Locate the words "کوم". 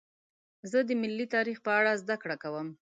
2.43-2.67